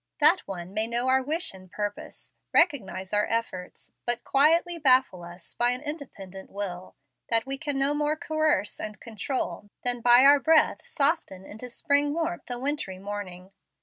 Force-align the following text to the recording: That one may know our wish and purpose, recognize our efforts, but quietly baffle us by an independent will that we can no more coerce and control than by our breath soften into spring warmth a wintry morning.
That 0.17 0.39
one 0.47 0.73
may 0.73 0.87
know 0.87 1.09
our 1.09 1.21
wish 1.21 1.53
and 1.53 1.69
purpose, 1.71 2.31
recognize 2.51 3.13
our 3.13 3.27
efforts, 3.27 3.91
but 4.07 4.23
quietly 4.23 4.79
baffle 4.79 5.23
us 5.23 5.53
by 5.53 5.69
an 5.73 5.83
independent 5.83 6.49
will 6.49 6.95
that 7.29 7.45
we 7.45 7.55
can 7.59 7.77
no 7.77 7.93
more 7.93 8.15
coerce 8.15 8.79
and 8.79 8.99
control 8.99 9.69
than 9.83 10.01
by 10.01 10.23
our 10.25 10.39
breath 10.39 10.81
soften 10.87 11.45
into 11.45 11.69
spring 11.69 12.15
warmth 12.15 12.49
a 12.49 12.57
wintry 12.57 12.97
morning. 12.97 13.51